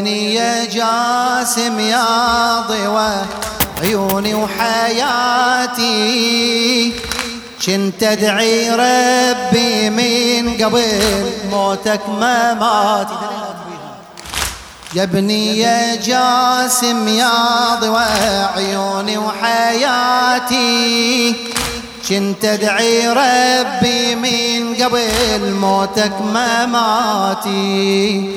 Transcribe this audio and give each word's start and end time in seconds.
ابني 0.00 0.34
يا 0.34 0.64
جاسم 0.64 1.80
يا 1.80 2.60
ضوى 2.68 3.12
عيوني 3.82 4.34
وحياتي. 4.34 5.82
كنت 7.66 8.02
أدعي 8.02 8.70
ربي 8.70 9.90
من 9.90 10.64
قبل 10.64 11.30
موتك 11.50 12.00
ما 12.08 12.54
مات. 12.54 13.08
يا 14.94 15.02
ابني 15.02 15.58
يا 15.58 15.96
جاسم 15.96 17.08
يا 17.08 17.74
ضوى 17.80 18.04
عيوني 18.56 19.18
وحياتي. 19.18 20.60
كنت 22.08 22.44
أدعي 22.44 23.08
ربي 23.08 24.14
من 24.14 24.74
قبل 24.74 25.52
موتك 25.60 26.20
ما 26.32 26.66
ماتي. 26.66 28.34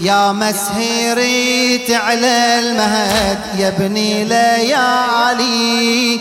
يا 0.00 0.32
مسهري 0.32 1.80
على 1.90 2.58
المهد 2.58 3.38
يا 3.58 3.68
ابني 3.68 4.24
ليالي 4.24 6.20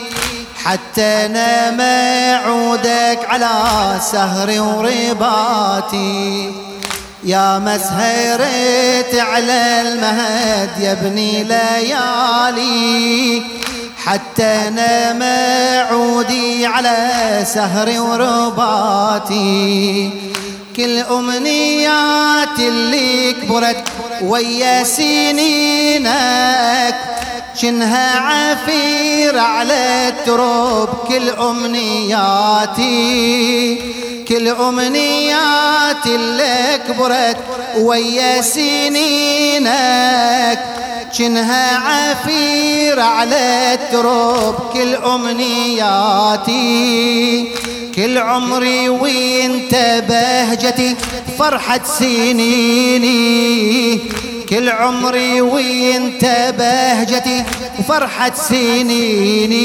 حتى 0.63 1.27
نام 1.27 1.81
عودك 2.45 3.19
على 3.29 3.49
سهري 4.11 4.59
ورباتي 4.59 6.51
يا 7.23 7.59
مسهرت 7.59 9.15
على 9.15 9.81
المهد 9.81 10.69
يا 10.79 10.91
ابني 10.91 11.43
ليالي 11.43 13.41
حتى 14.05 14.69
نام 14.69 15.23
عودي 15.91 16.65
على 16.65 16.97
سهري 17.45 17.99
ورباتي 17.99 19.53
كل 20.75 20.97
أمنيات 20.99 22.59
اللي 22.59 23.33
كبرت 23.33 23.83
ويا 24.21 24.83
سنينك 24.83 26.13
شنها 27.55 28.19
عفير 28.19 29.37
على 29.39 30.07
التروب 30.09 30.89
كل 31.07 31.29
أمنياتي 31.29 32.83
كل 34.27 34.47
أمنيات 34.47 36.05
اللي 36.05 36.79
كبرت 36.87 37.37
ويا 37.77 38.41
سنينك 38.41 39.63
شنها 41.11 41.77
عفير 41.77 42.99
على 42.99 43.73
التروب 43.73 44.55
كل 44.73 44.95
أمنياتي 46.35 46.63
كل 47.95 48.17
عمري 48.17 48.89
وانت 48.89 50.03
بهجتي 50.09 50.95
فرحة 51.39 51.81
سنيني. 51.99 53.19
كل 54.49 54.69
عمري 54.69 55.41
وانت 55.41 56.53
بهجتي 56.57 57.43
وفرحة 57.79 58.31
سنيني. 58.49 59.63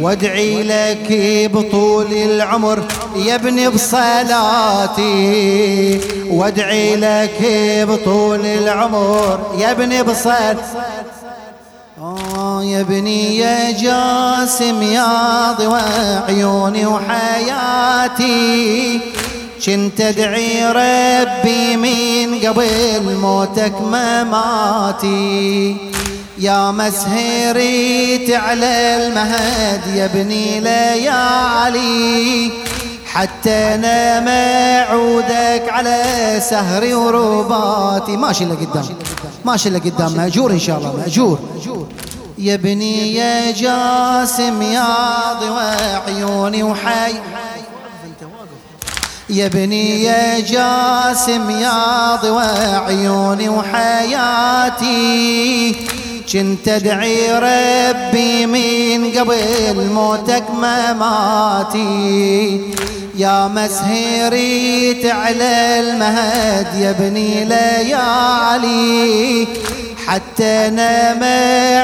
وادعي 0.00 0.62
لك 0.62 1.06
بطول 1.54 2.12
العمر 2.12 2.84
يا 3.16 3.34
ابني 3.34 3.68
بصلاتي. 3.68 5.02
وادعي 6.30 6.96
لك 6.96 7.38
بطول 7.88 8.46
العمر 8.46 9.56
يا 9.58 9.70
ابني 9.70 10.02
بصلاتي 10.02 10.62
آه 12.00 12.64
يا 12.64 12.80
ابني 12.80 13.36
يا 13.36 13.70
جاسم 13.70 14.82
يا 14.82 15.52
ضوى 15.52 15.80
عيوني 16.28 16.86
وحياتي 16.86 18.20
كنت 19.66 20.00
أدعي 20.00 20.66
ربي 20.66 21.76
من 21.76 22.40
قبل 22.46 23.16
موتك 23.22 23.72
ما 23.82 24.24
ماتي 24.24 25.76
يا 26.38 26.70
مسهري 26.70 28.36
على 28.36 28.96
المهد 28.96 29.96
يا 29.96 30.04
ابني 30.04 30.60
ليالي 30.60 32.50
حتى 33.06 33.76
نام 33.76 34.28
عودك 34.90 35.68
على 35.68 36.02
سهري 36.50 36.94
ورباتي. 36.94 38.16
ماشي 38.16 38.44
لقدام 38.44 38.84
ماشي 39.44 39.70
لقدام 39.70 40.12
مأجور 40.16 40.50
إن 40.50 40.58
شاء 40.58 40.78
الله 40.78 40.96
مأجور. 40.96 41.38
يا 42.38 42.54
ابني 42.54 43.14
يا 43.14 43.50
جاسم 43.50 44.62
يا 44.62 44.94
ضوى 45.40 45.74
عيوني 46.06 46.62
وحي. 46.62 47.14
يا 49.30 49.46
ابني 49.46 50.02
يا 50.02 50.40
جاسم 50.40 51.50
يا 51.50 52.16
ضوى 52.16 52.44
عيوني 52.86 53.48
وحياتي. 53.48 54.96
كنت 56.32 56.68
أدعي 56.68 57.32
ربي 57.32 58.46
من 58.46 59.18
قبل 59.18 59.86
موتك 59.94 60.44
ما 60.60 60.92
ماتي 60.92 62.60
يا 63.16 63.48
مسهري 63.48 65.10
على 65.10 65.80
المهد 65.80 66.66
يا 66.80 66.90
ابني 66.90 67.44
ليالي. 67.44 69.46
حتى 70.06 70.70
نام 70.70 71.22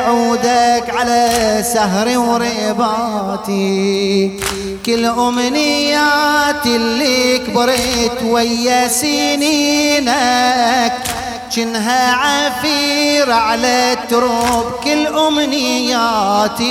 عودك 0.07 0.91
على 0.91 1.65
سهري 1.75 2.17
ورباطي. 2.17 4.31
كل 4.87 5.05
أمنيات 5.05 6.67
اللي 6.67 7.39
كبرت 7.39 8.23
ويا 8.25 8.89
سنينك 8.89 10.93
جنها 11.53 12.13
عفير 12.13 13.33
على 13.33 13.93
التروب 13.93 14.73
كل 14.85 15.07
أمنياتي 15.07 16.69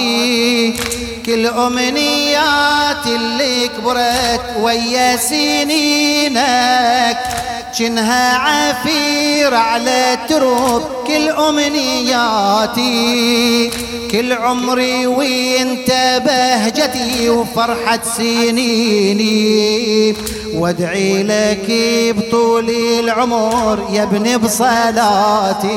كل 1.25 1.47
أمنيات 1.47 3.07
اللي 3.07 3.67
كبرت 3.67 4.41
ويا 4.59 5.17
سنينك. 5.17 6.37
جنها 7.79 8.37
عفير 8.37 9.53
على 9.53 10.13
التروب 10.13 10.81
كل 11.07 11.29
أمنياتي. 11.29 12.81
كل 14.11 14.33
عمري 14.33 15.07
وانت 15.07 16.21
بهجتي 16.25 17.29
وفرحة 17.29 17.99
سنيني. 18.17 19.27
وادعي 20.53 21.23
لك 21.23 21.65
بطول 22.17 22.69
العمر 22.99 23.87
يا 23.91 24.03
ابن 24.03 24.37
بصلاتي. 24.37 25.67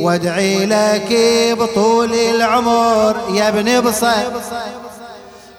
وادعي 0.00 0.66
لك 0.66 1.16
بطول 1.58 2.14
العمر 2.14 3.16
يا 3.34 3.48
ابن 3.48 3.80
بصلاتي 3.80 4.85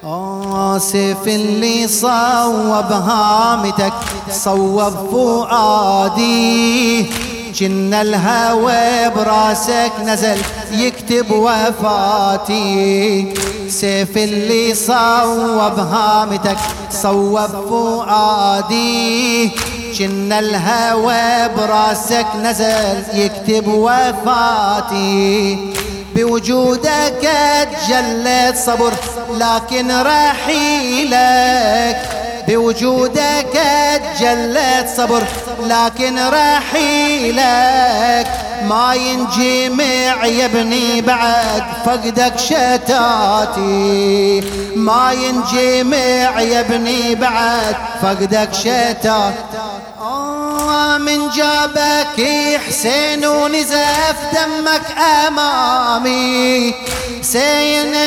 آسف 0.03 1.27
اللي 1.27 1.87
صوب 1.87 2.91
هامتك 2.91 3.93
صوب 4.31 4.93
فؤادي. 5.11 7.05
جن 7.53 7.93
الهوى 7.93 9.09
براسك 9.15 9.91
نزل 10.05 10.37
يكتب 10.71 11.31
وفاتي. 11.31 13.33
سيف 13.69 14.17
اللي 14.17 14.73
صوب 14.73 15.79
هامتك 15.79 16.57
صوب 16.91 17.49
فؤادي. 17.69 19.51
جن 19.93 20.33
الهوى 20.33 21.49
براسك 21.57 22.27
نزل 22.43 23.03
يكتب 23.13 23.67
وفاتي. 23.67 25.57
بوجودك 26.15 27.29
تجلت 27.87 28.55
صبر 28.65 28.93
لكن 29.39 29.91
رحيلك 30.01 31.97
بوجودك 32.47 33.61
تجلت 34.19 34.87
صبر. 34.97 35.23
لكن 35.63 36.19
رحيلك 36.19 38.27
ما 38.69 38.93
ينجمع 38.93 40.25
يا 40.25 40.45
ابني 40.45 41.01
بعد 41.01 41.63
فقدك 41.85 42.39
شتاتي. 42.39 43.63
ما 44.75 45.11
ينجمع 45.11 46.41
يا 46.41 46.59
ابني 46.59 47.15
بعد 47.15 47.75
فقدك 48.01 48.49
شتات 48.53 49.33
آه 50.01 50.97
من 50.97 51.29
جابك 51.29 52.27
حسين 52.67 53.25
ونزف 53.25 54.17
دمك 54.33 54.97
أمامي. 55.27 56.73
سينل 57.21 57.97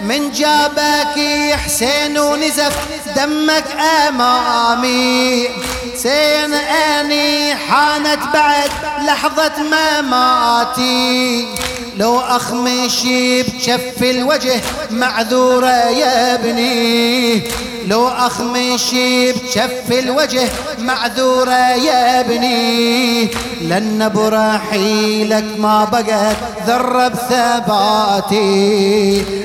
من 0.00 0.30
جابك 0.32 1.16
حسين 1.64 2.18
ونزف 2.18 2.76
دمك 3.16 3.64
أمامي. 4.08 5.48
سين 5.96 6.54
أني 6.54 7.56
حانت 7.56 8.22
بعد 8.34 8.70
لحظة 9.06 9.52
مماتي. 9.62 11.48
لو 11.98 12.20
اخمشي 12.20 13.42
بشف 13.42 14.02
الوجه 14.02 14.60
معذورة 14.90 15.90
يا 15.90 16.34
ابني. 16.34 17.42
لو 17.86 18.08
أخمشي 18.08 19.32
بشف 19.32 19.92
الوجه 19.92 20.48
معذورة 20.78 21.70
يا 21.74 22.20
ابني. 22.20 23.24
لأن 23.60 24.10
برحيلك 24.14 25.44
ما 25.58 25.84
بقت 25.84 26.36
ذرة 26.66 27.08
بثباتي. 27.08 28.38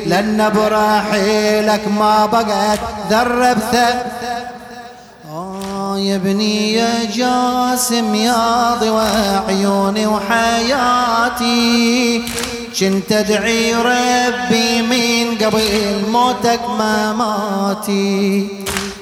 لأن 0.05 0.49
برحيلك 0.55 1.87
ما 1.87 2.25
بقت 2.25 2.79
ذرة 3.09 3.53
بثباتي 3.53 4.32
يا 5.97 6.15
ابني 6.15 6.73
يا 6.73 7.05
جاسم 7.15 8.15
يا 8.15 8.75
ضوى 8.81 9.07
عيوني 9.47 10.07
وحياتي. 10.07 11.53
كنت 12.79 13.11
أدعي 13.11 13.73
ربي 13.75 14.81
من 14.81 15.37
قبل 15.45 15.61
موتك 16.11 16.59
مماتي 16.79 18.47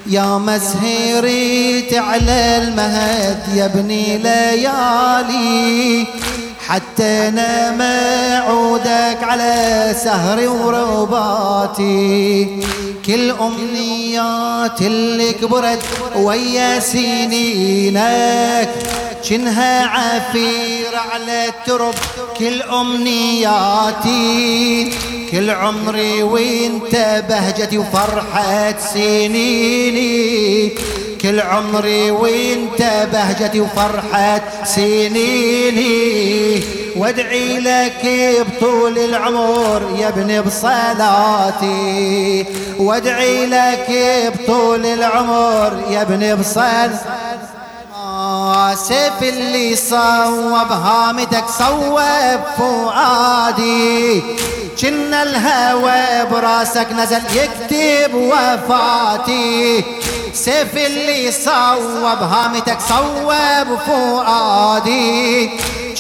يا 0.08 0.38
مسهري 0.38 2.00
على 2.00 2.58
المهد 2.58 3.40
يا 3.56 3.66
ابني 3.66 4.18
ليالي. 4.18 6.08
حتى 6.68 7.32
نام 7.36 7.82
عودك 8.48 9.24
على 9.24 9.96
سهري 10.04 10.48
ورباتي. 10.48 11.92
كل 13.06 13.32
أمنيات 13.32 14.82
اللي 14.82 15.34
كبرت 15.34 15.84
ويا 16.16 16.80
سنينك 16.80 18.70
شنها 19.24 19.86
عفير 19.86 20.96
على 20.96 21.48
الترب. 21.48 21.94
كل 22.38 22.62
أمنياتي. 22.62 24.12
كل 25.32 25.50
عمري 25.50 26.24
وانت 26.24 27.24
بهجتي 27.30 27.78
وفرحة 27.78 28.80
سنيني 28.94 30.70
كل 31.22 31.40
عمري 31.40 32.12
وانت 32.12 33.08
بهجتي 33.14 33.60
وفرحة 33.60 34.42
سنيني 34.66 36.64
وادعي 36.96 37.60
لك 37.60 38.02
بطول 38.48 38.98
العمر 38.98 39.96
يا 39.98 40.08
ابن 40.08 40.42
بصلاتي. 40.42 41.66
وادعي 42.80 43.46
لك 43.46 43.88
بطول 44.36 44.86
العمر 44.86 45.82
يا 45.90 46.02
ابن 46.02 46.36
بصلاتي. 46.36 46.98
سيف 48.76 49.24
اللي 49.24 49.76
صوب 49.76 50.72
هامتك 50.72 51.44
صوب 51.60 52.40
فؤادي. 52.58 54.24
كنا 54.82 55.24
الهوى 55.24 56.26
براسك 56.32 56.88
نزل 56.92 57.22
يكتب 57.36 58.14
وفاتي. 58.14 59.84
سيف 60.34 60.78
اللي 60.78 61.32
صوب 61.32 62.22
هامتك 62.22 62.78
صوب 62.90 63.78
فؤادي. 63.88 65.50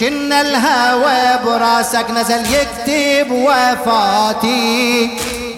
كنا 0.01 0.41
الهوى 0.41 1.39
براسك 1.45 2.05
نزل 2.11 2.41
يكتب 2.53 3.31
وفاتي. 3.31 5.09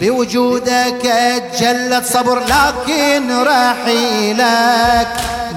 بوجودك 0.01 1.05
اتجلت 1.05 2.05
صبر 2.05 2.39
لكن 2.39 3.43
رحيلك 3.43 5.07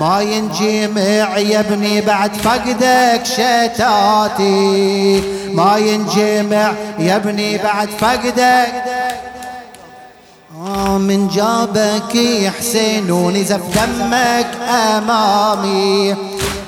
ما 0.01 0.21
ينجمع 0.21 1.39
يا 1.39 1.61
ابني 1.61 2.01
بعد 2.01 2.35
فقدك 2.35 3.21
شتاتي. 3.25 5.23
ما 5.53 5.77
ينجمع 5.77 6.73
يا 6.99 7.17
ابني 7.17 7.59
بعد 7.59 7.89
فقدك 7.99 8.73
من 10.57 11.29
جابك 11.29 12.15
يا 12.15 12.51
حسين 12.51 13.11
ونزف 13.11 13.61
دمك 13.75 14.51
أمامي. 14.69 16.17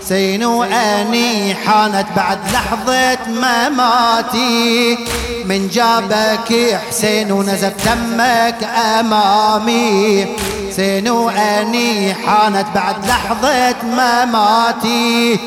حسين 0.00 0.44
واني 0.44 1.54
حانت 1.54 2.06
بعد 2.16 2.38
لحظة 2.52 3.18
مماتي. 3.28 4.98
من 5.44 5.68
جابك 5.68 6.80
حسين 6.88 7.32
ونزف 7.32 7.72
دمك 7.86 8.68
أمامي. 8.98 10.26
حسين 10.70 11.08
واني 11.08 12.14
حانت 12.14 12.66
بعد 12.74 13.06
لحظة 13.06 13.76
مماتي. 13.84 15.38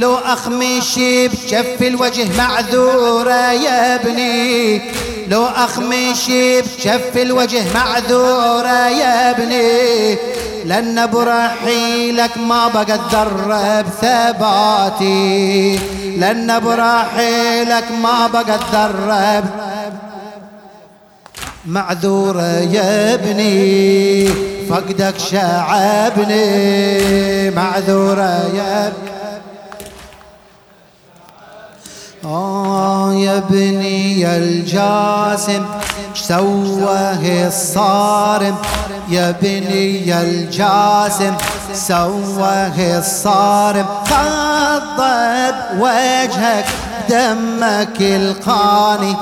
لو 0.00 0.14
اخمشي 0.14 1.28
بشف 1.28 1.82
الوجه 1.82 2.36
معذورة 2.38 3.52
يا 3.52 3.94
ابني. 3.94 4.82
لو 5.28 5.46
اخمشي 5.46 6.60
بشف 6.62 7.16
الوجه 7.16 7.62
معذورة 7.74 8.88
يا 8.88 9.30
ابني. 9.30 10.18
لأن 10.64 11.06
برحيلك 11.06 12.38
ما 12.38 12.68
بقت 12.68 13.00
ذرة 13.14 13.80
بثباتي. 13.80 15.78
لأن 16.18 16.60
برحيلك 16.60 17.84
ما 18.02 18.26
بقت 18.26 18.60
ذرة 18.72 19.44
معذورة 21.66 22.58
يا 22.58 23.14
ابني. 23.14 24.28
فقدك 24.70 25.14
شعبني. 25.30 26.40
معذورة 27.50 28.50
يا 28.56 28.86
ابني. 28.86 29.09
آه 32.24 33.12
يا 33.14 33.38
ابني 33.38 34.36
الجاسم 34.36 35.64
سواه 36.14 37.46
الصارم؟ 37.46 38.56
يا 39.08 39.30
بني 39.42 40.20
الجاسم 40.20 41.34
سواه 41.74 42.98
الصارم. 42.98 43.86
خضب 44.04 45.54
وجهك 45.80 46.66
دمك 47.08 48.00
القاني. 48.00 49.16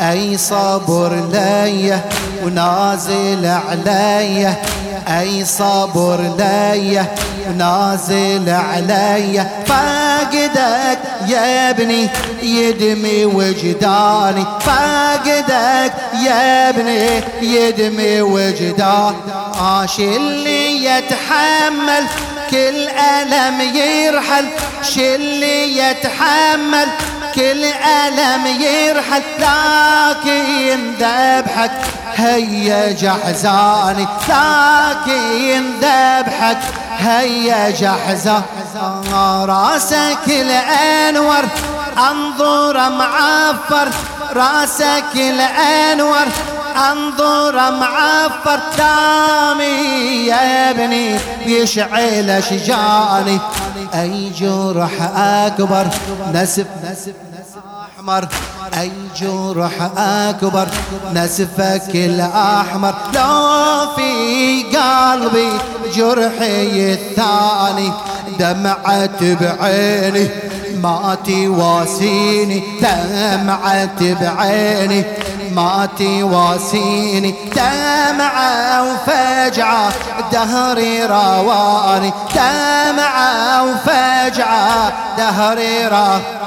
أي 0.00 0.38
صبر 0.38 1.28
ليه 1.32 2.04
ونازل 2.44 3.46
عليه. 3.46 4.62
أي 5.08 5.44
صبر 5.44 6.34
ليه 6.38 7.12
ونازل 7.48 8.50
علي. 8.50 9.46
فاقدك 9.66 10.98
يا 11.26 11.70
ابني 11.70 12.08
يدمي 12.42 13.24
وجداني. 13.24 14.44
فاقدك 14.60 15.92
يا 16.24 16.68
ابني 16.68 17.22
يدمي 17.42 18.22
وجداني. 18.22 19.16
عاش 19.60 19.98
اللي 19.98 20.84
يتحمل 20.84 22.06
كل 22.50 22.88
ألم 22.88 23.60
يرحل. 23.76 24.48
شلي 24.82 25.78
يتحمل 25.78 26.88
كل 27.34 27.64
ألم 27.64 28.46
يرحل. 28.46 29.22
لكن 29.38 30.94
ذبحك 31.00 31.70
هيا 32.20 32.92
جحزاني 32.92 34.06
لكن 34.28 35.62
ذبحك. 35.80 36.58
هيا 36.98 37.70
جحزة 37.70 38.42
راسك 39.44 40.26
الأنور 40.28 41.44
انظر 42.10 42.90
معفر. 42.90 43.88
راسك 44.36 45.14
الأنور 45.14 46.26
انظر 46.90 47.70
معفر. 47.70 48.60
دامي 48.78 50.26
يا 50.26 50.70
ابني 50.70 51.18
بيشعل 51.46 52.30
اشجاني 52.30 53.40
أي 53.94 54.30
جرح 54.30 54.90
أكبر 55.16 55.86
نسف 56.34 56.66
نسف 56.90 57.12
أحمر. 58.00 58.28
أي 58.80 58.92
جرح 59.16 59.72
أكبر 59.98 60.68
نسفك 61.14 61.94
الأحمر. 61.94 62.94
لو 63.14 63.94
في 63.96 64.62
قلبي 64.62 65.52
جرحي 65.94 66.92
الثاني 66.92 67.92
دمعت 68.38 69.22
بعيني. 69.22 70.28
ما 70.82 71.16
تواسيني 71.26 72.62
دمعت 72.82 74.02
بعيني. 74.02 75.04
ما 75.52 75.88
تواسيني 75.98 77.34
دمعة 77.56 78.82
وفجعة. 78.92 79.92
دهري 80.32 81.04
رواني 81.04 82.12
دمعة 82.34 83.64
وفجعة. 83.64 84.92
دهري 85.18 85.86
رواني 85.86 86.40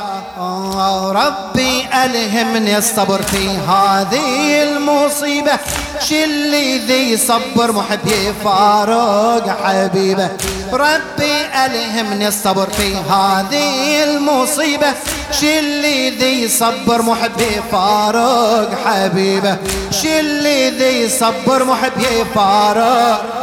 ربي 1.12 1.88
ألهمني 2.06 2.78
الصبر 2.78 3.22
في 3.22 3.48
هذه 3.48 4.64
المصيبة. 4.64 5.52
شلي 6.00 6.78
ذي 6.78 7.18
صبر 7.18 7.72
محبي 7.72 8.34
فاروق 8.44 9.50
حبيبه. 9.64 10.30
ربي 10.74 11.36
ألهمني 11.66 12.28
الصبر 12.28 12.70
في 12.70 12.96
هذه 12.96 14.04
المصيبة. 14.04 14.94
شلي 15.32 16.10
ذي 16.10 16.48
صبر 16.48 17.02
محبي 17.02 17.62
فاروق 17.72 18.70
حبيبه. 18.86 19.58
شلي 19.92 20.70
ذي 20.70 21.10
صبر 21.10 21.64
محبي 21.64 22.26
فاروق 22.36 23.43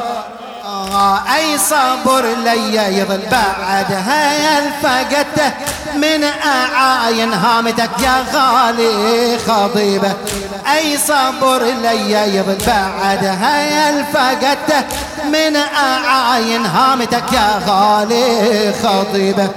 اي 1.36 1.58
صبر 1.58 2.26
لي 2.44 2.98
يظل 2.98 3.20
بعدها 3.30 4.58
الفقدته 4.58 5.52
من 5.94 6.24
أعاين 6.44 7.32
هامتك 7.32 7.90
يا 8.02 8.24
غالي 8.34 9.38
خضيبه 9.38 10.12
أي 10.76 10.98
صبر 10.98 11.62
لي 11.62 12.36
يظل 12.36 12.58
بعدها 12.66 13.90
الفقدته 13.90 14.84
من 15.32 15.56
أعاين 15.56 16.66
هامتك 16.66 17.32
يا 17.32 17.62
غالي 17.66 18.72
خطيبه 18.82 19.48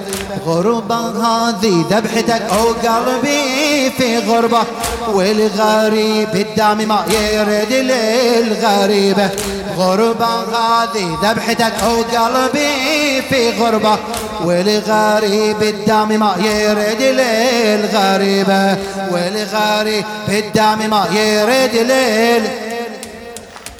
غربة 0.46 0.96
هذه 0.96 1.86
ذبحتك 1.90 2.42
أو 2.42 2.74
قلبي 2.74 3.92
في 3.98 4.20
غربة. 4.20 4.64
والغريب 5.08 6.36
الدام 6.36 6.78
ما 6.78 7.06
يرد 7.10 7.74
للغريبة 7.74 9.30
غربة 9.78 10.26
هذه 10.26 11.18
ذبحتك 11.24 11.74
أو 11.84 12.02
قلبي 12.02 13.22
في 13.30 13.50
غربة 13.60 13.98
والغريب 14.44 15.64
الدام 15.64 16.20
ما 16.20 16.36
يرد 16.40 17.02
للغريبة 17.02 18.78
والغريب 19.12 20.06
الدام 20.30 20.90
ما 20.90 21.06
يرد 21.12 21.76
للغريبة 21.76 22.63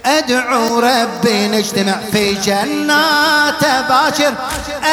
أدعو 0.06 0.80
ربي 0.80 1.48
نجتمع 1.48 1.96
في 2.12 2.34
جنات 2.34 3.62
باكر 3.90 4.34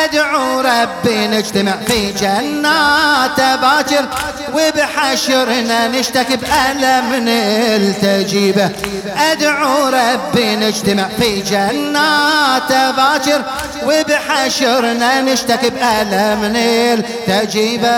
أدعو 0.05 0.61
ربي 0.61 1.27
نجتمع 1.27 1.77
في 1.87 2.13
جنات 2.13 3.41
باكر 3.61 4.07
وبحشرنا 4.53 5.89
نشتكي 5.89 6.37
بألم 6.37 7.15
نلتجيبه 7.15 8.71
أدعو 9.17 9.89
ربي 9.89 10.57
نجتمع 10.57 11.09
في 11.21 11.41
جنات 11.41 12.73
باكر 12.97 13.43
وبحشرنا 13.85 15.21
نشتكي 15.21 15.71
بألم 15.71 16.45
نلتجيبه 16.45 17.91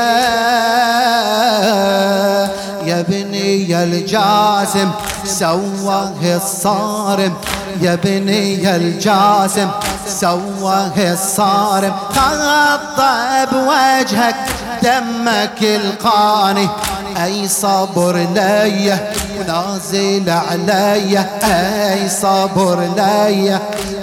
يا 2.93 3.05
بني 3.09 3.83
الجاسم 3.83 4.91
سواه 5.25 6.23
الصارم. 6.25 7.35
يا 7.81 7.95
بني 8.05 8.77
الجاسم 8.77 9.71
سواه 10.07 10.93
الصارم. 10.99 11.93
خط 12.15 13.01
بوجهك 13.53 14.37
دمك 14.83 15.63
القاني. 15.63 16.69
أي 17.25 17.49
صبر 17.49 18.17
لي 18.35 18.99
نازل 19.49 20.31
علي. 20.31 21.25
أي 21.45 22.09
صبر 22.09 22.79
لي 22.97 23.59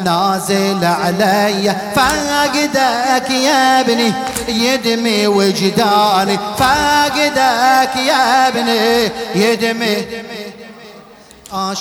نازل 0.06 0.86
علي. 0.86 1.76
فاقدك 1.96 3.30
يا 3.30 3.80
ابني. 3.80 4.14
يدمي 4.50 5.28
وجداني 5.28 6.40
فاقدك 6.58 7.96
يا 7.96 8.48
ابني 8.48 9.12
يدمي. 9.36 9.98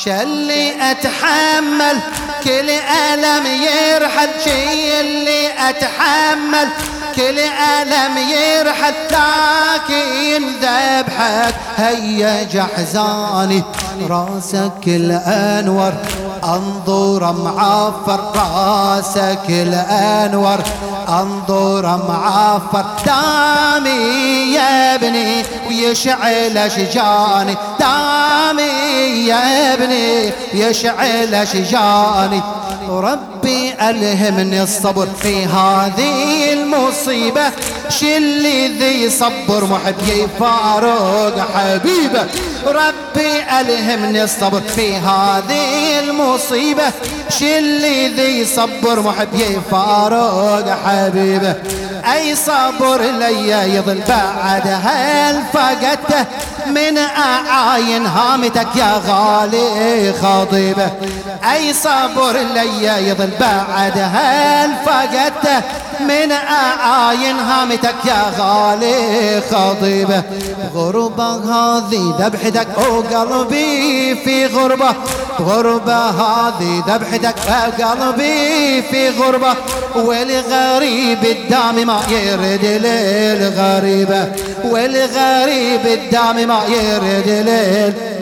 اللي 0.07 0.91
أتحمل 0.91 1.99
كل 2.45 2.71
ألم 2.71 3.47
يرحل. 3.47 4.29
شي 4.45 5.01
اللي 5.01 5.69
أتحمل 5.69 6.69
كل 7.17 7.39
ألم 7.39 8.19
يرحل. 8.19 8.95
لكن 9.11 10.43
ذبحك 10.63 11.55
هيا 11.77 12.43
جحزاني 12.43 13.63
رأسك 14.09 14.85
الأنور. 14.87 15.93
أنظر 16.45 17.33
معفر 17.33 18.21
رأسك 18.37 19.45
الأنور 19.49 20.59
أنظر 21.09 22.01
معفر 22.09 22.85
دامي 23.07 24.53
يا 24.55 24.95
ابني 24.95 25.43
ويشعل 25.69 26.59
اشجاني 26.59 27.57
دامي 27.81 28.63
يا 29.27 29.75
ابني 29.75 30.33
يشعل 30.55 31.35
اشجاني 31.35 32.43
ربي 33.39 33.73
ألهمني 33.91 34.63
الصبر 34.63 35.09
في 35.23 35.45
هذه 35.47 36.53
المصيبة. 36.53 37.51
شلي 37.89 38.69
ذي 38.69 39.11
صبر 39.11 39.65
محبي 39.65 40.27
فاروق 40.41 41.39
حبيبة. 41.55 42.27
ربي 42.67 43.61
ألهمني 43.61 44.25
الصبر 44.25 44.61
في 44.77 44.97
هذه 44.97 45.99
المصيبة. 46.01 46.93
شلي 47.31 48.09
ذي 48.09 48.45
صبر 48.45 49.01
محبي 49.01 49.61
فاروق 49.71 50.71
حبيبة. 50.87 51.55
أي 52.15 52.35
صبر 52.35 53.03
لي 53.03 53.75
يظل 53.77 54.01
بعدها 54.09 55.31
الفقدته 55.31 56.25
من 56.67 56.99
أعاين 56.99 58.07
هامتك 58.07 58.77
يا 58.77 59.03
غالي 59.07 60.13
خطيبة. 60.23 60.91
أي 61.53 61.73
صبر 61.73 62.37
لي 62.55 63.09
يظل 63.09 63.28
بعدها 63.41 64.65
الفقدته 64.65 65.63
من 66.01 66.33
أعاين 66.33 67.37
هامتك 67.37 67.95
يا 68.05 68.33
غالي 68.39 69.43
خطيبه 69.51 70.23
غربة 70.75 71.25
هذه 71.25 72.15
ذبحتك 72.21 72.69
وقلبي 72.79 74.15
في 74.15 74.47
غربة. 74.47 74.95
غربة 75.41 76.11
هذه 76.11 76.85
ذبحتك 76.89 77.35
قلبي 77.83 78.83
في 78.83 79.11
غربة. 79.11 79.55
والغريب 79.97 81.25
الدام 81.25 81.87
ما 81.87 82.01
يرد 82.11 82.65
للغريبة 82.65 84.29
والغريب 84.65 85.87
الدام 85.87 86.49
ما 86.49 86.61
يرد 86.69 87.29
للغريبة 87.29 88.18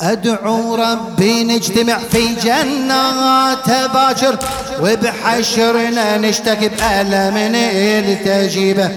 أدعو 0.00 0.74
ربي 0.74 1.44
نجتمع 1.44 1.98
في 1.98 2.34
جنات 2.34 3.90
باكر 3.94 4.36
وبحشرنا 4.80 6.16
نشتكي 6.16 6.68
بألم 6.68 7.36
التجيبة 7.36 8.90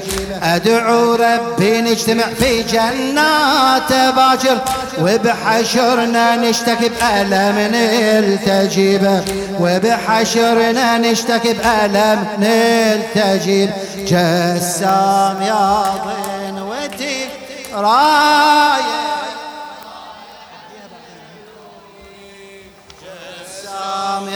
أدعو 0.44 1.16
ربي 1.16 1.82
نجتمع 1.82 2.24
في 2.39 2.63
جنات 2.63 3.94
باكر 4.16 4.58
وبحشرنا 5.01 6.36
نشتكي 6.36 6.89
بألم 6.89 7.74
التجيبة 7.74 9.24
وبحشرنا 9.60 10.98
نشتكي 10.98 11.54
بألم 11.54 12.25
التجيب. 12.42 13.70
جسام 13.98 15.42
يا 15.42 15.86
ضنوتي 16.06 17.25
راية. 17.74 19.16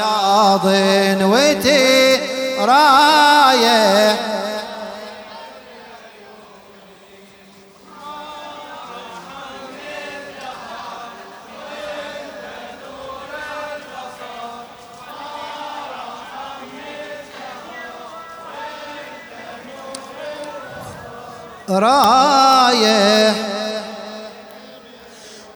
يا 0.02 0.58
ضنوتي 0.58 2.18
رايح 2.60 4.18
رايح 21.70 23.51